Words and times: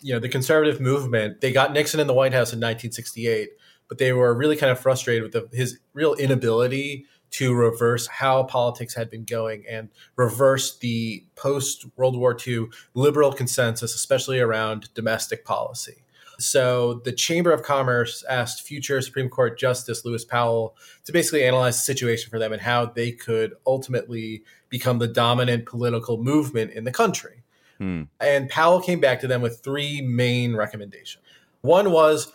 You 0.00 0.14
know, 0.14 0.18
the 0.20 0.28
conservative 0.28 0.80
movement, 0.80 1.40
they 1.40 1.52
got 1.52 1.72
Nixon 1.72 2.00
in 2.00 2.06
the 2.06 2.14
White 2.14 2.32
House 2.32 2.52
in 2.52 2.58
1968, 2.58 3.50
but 3.88 3.98
they 3.98 4.12
were 4.12 4.34
really 4.34 4.56
kind 4.56 4.70
of 4.70 4.78
frustrated 4.78 5.22
with 5.22 5.32
the, 5.32 5.56
his 5.56 5.78
real 5.94 6.14
inability 6.14 7.06
to 7.30 7.54
reverse 7.54 8.06
how 8.06 8.44
politics 8.44 8.94
had 8.94 9.10
been 9.10 9.24
going 9.24 9.64
and 9.68 9.88
reverse 10.16 10.78
the 10.78 11.24
post 11.34 11.86
World 11.96 12.16
War 12.16 12.36
II 12.46 12.66
liberal 12.94 13.32
consensus, 13.32 13.94
especially 13.94 14.40
around 14.40 14.92
domestic 14.94 15.44
policy. 15.44 16.04
So 16.38 17.00
the 17.04 17.12
Chamber 17.12 17.50
of 17.50 17.62
Commerce 17.62 18.22
asked 18.28 18.62
future 18.62 19.00
Supreme 19.00 19.28
Court 19.28 19.58
Justice 19.58 20.04
Lewis 20.04 20.24
Powell 20.24 20.76
to 21.04 21.12
basically 21.12 21.44
analyze 21.44 21.76
the 21.76 21.82
situation 21.82 22.30
for 22.30 22.38
them 22.38 22.52
and 22.52 22.60
how 22.60 22.86
they 22.86 23.10
could 23.12 23.54
ultimately 23.66 24.42
become 24.68 24.98
the 24.98 25.08
dominant 25.08 25.66
political 25.66 26.22
movement 26.22 26.72
in 26.72 26.84
the 26.84 26.92
country. 26.92 27.42
Hmm. 27.78 28.04
And 28.20 28.48
Powell 28.48 28.80
came 28.80 29.00
back 29.00 29.20
to 29.20 29.26
them 29.26 29.42
with 29.42 29.60
three 29.60 30.00
main 30.00 30.56
recommendations. 30.56 31.24
One 31.60 31.90
was 31.90 32.32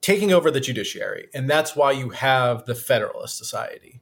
taking 0.00 0.32
over 0.32 0.50
the 0.50 0.60
judiciary, 0.60 1.28
and 1.32 1.48
that's 1.48 1.74
why 1.74 1.92
you 1.92 2.10
have 2.10 2.66
the 2.66 2.74
Federalist 2.74 3.38
Society. 3.38 4.00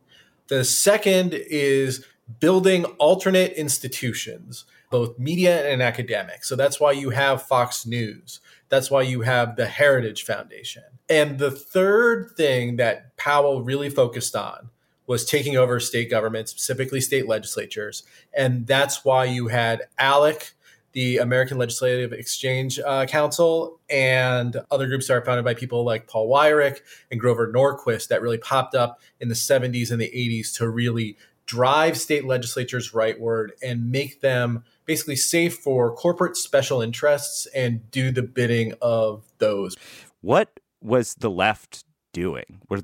The 0.49 0.65
second 0.65 1.35
is 1.35 2.05
building 2.41 2.85
alternate 2.99 3.53
institutions, 3.53 4.65
both 4.91 5.19
media 5.19 5.71
and 5.71 5.83
academic. 5.83 6.45
So 6.45 6.57
that's 6.57 6.81
why 6.81 6.93
you 6.93 7.11
have 7.11 7.43
Fox 7.43 7.87
News. 7.87 8.41
That's 8.69 8.91
why 8.91 9.03
you 9.03 9.21
have 9.23 9.57
the 9.57 9.67
Heritage 9.67 10.25
Foundation. 10.25 10.85
And 11.09 11.39
the 11.39 11.51
third 11.51 12.33
thing 12.37 12.77
that 12.77 13.17
Powell 13.17 13.63
really 13.63 13.91
focused 13.91 14.35
on 14.35 14.71
was 15.07 15.25
taking 15.25 15.57
over 15.57 15.79
state 15.79 16.11
government, 16.11 16.49
specifically 16.49 17.01
state 17.01 17.29
legislatures. 17.29 18.03
And 18.35 18.67
that's 18.67 19.05
why 19.05 19.25
you 19.27 19.49
had 19.49 19.83
ALEC, 19.99 20.53
the 20.93 21.19
American 21.19 21.59
Legislative 21.59 22.13
Exchange 22.13 22.79
uh, 22.79 23.07
Council, 23.07 23.81
and 23.89 24.57
other 24.71 24.87
groups 24.87 25.09
that 25.09 25.15
are 25.15 25.25
founded 25.25 25.45
by 25.45 25.55
people 25.55 25.85
like 25.85 26.07
Paul 26.07 26.29
Weyrich 26.29 26.81
and 27.11 27.21
Grover 27.21 27.51
Norquist 27.53 28.09
that 28.09 28.23
really 28.23 28.39
popped 28.39 28.75
up 28.75 29.01
in 29.21 29.29
the 29.29 29.35
70s 29.35 29.91
and 29.91 30.01
the 30.01 30.11
80s 30.15 30.57
to 30.59 30.69
really 30.69 31.17
drive 31.47 31.99
state 31.99 32.25
legislatures 32.25 32.93
rightward 32.93 33.49
and 33.63 33.91
make 33.91 34.21
them 34.21 34.65
basically 34.85 35.17
safe 35.17 35.57
for 35.57 35.95
corporate 35.95 36.37
special 36.37 36.81
interests 36.81 37.47
and 37.55 37.91
do 37.91 38.11
the 38.11 38.23
bidding 38.23 38.75
of 38.81 39.23
those. 39.39 39.77
What 40.21 40.61
was 40.81 41.15
the 41.15 41.31
left 41.31 41.85
doing? 42.13 42.61
Were 42.69 42.81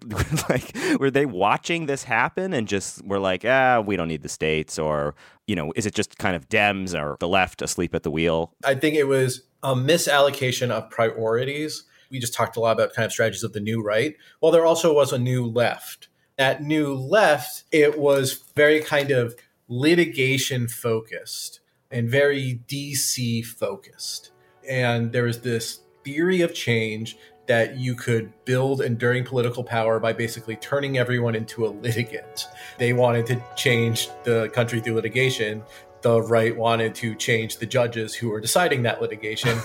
like 0.48 0.74
were 0.98 1.10
they 1.10 1.26
watching 1.26 1.86
this 1.86 2.04
happen 2.04 2.52
and 2.52 2.68
just 2.68 3.04
were 3.04 3.18
like, 3.18 3.44
ah, 3.44 3.80
we 3.80 3.96
don't 3.96 4.08
need 4.08 4.22
the 4.22 4.28
states, 4.28 4.78
or 4.78 5.14
you 5.46 5.56
know, 5.56 5.72
is 5.76 5.86
it 5.86 5.94
just 5.94 6.18
kind 6.18 6.36
of 6.36 6.48
Dems 6.48 6.98
or 6.98 7.16
the 7.20 7.28
left 7.28 7.62
asleep 7.62 7.94
at 7.94 8.02
the 8.02 8.10
wheel? 8.10 8.52
I 8.64 8.74
think 8.74 8.96
it 8.96 9.04
was 9.04 9.42
a 9.62 9.74
misallocation 9.74 10.70
of 10.70 10.90
priorities. 10.90 11.84
We 12.10 12.18
just 12.18 12.34
talked 12.34 12.56
a 12.56 12.60
lot 12.60 12.72
about 12.72 12.94
kind 12.94 13.06
of 13.06 13.12
strategies 13.12 13.44
of 13.44 13.52
the 13.52 13.60
new 13.60 13.82
right. 13.82 14.16
Well, 14.40 14.52
there 14.52 14.66
also 14.66 14.94
was 14.94 15.12
a 15.12 15.18
new 15.18 15.44
left. 15.44 16.08
That 16.36 16.62
new 16.62 16.94
left, 16.94 17.64
it 17.72 17.98
was 17.98 18.44
very 18.54 18.80
kind 18.80 19.10
of 19.10 19.34
litigation 19.68 20.68
focused 20.68 21.60
and 21.90 22.08
very 22.08 22.60
DC 22.68 23.44
focused. 23.44 24.30
And 24.68 25.12
there 25.12 25.24
was 25.24 25.40
this 25.40 25.80
theory 26.08 26.40
of 26.40 26.54
change 26.54 27.18
that 27.48 27.76
you 27.76 27.94
could 27.94 28.32
build 28.46 28.80
enduring 28.80 29.24
political 29.24 29.62
power 29.62 30.00
by 30.00 30.12
basically 30.12 30.56
turning 30.56 30.96
everyone 30.96 31.34
into 31.34 31.66
a 31.66 31.68
litigant. 31.68 32.46
They 32.78 32.94
wanted 32.94 33.26
to 33.26 33.42
change 33.56 34.08
the 34.24 34.50
country 34.54 34.80
through 34.80 34.94
litigation. 34.94 35.62
The 36.00 36.22
right 36.22 36.56
wanted 36.56 36.94
to 36.96 37.14
change 37.14 37.58
the 37.58 37.66
judges 37.66 38.14
who 38.14 38.30
were 38.30 38.40
deciding 38.40 38.82
that 38.84 39.02
litigation. 39.02 39.58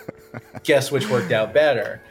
Guess 0.62 0.90
which 0.90 1.08
worked 1.08 1.32
out 1.32 1.54
better? 1.54 2.02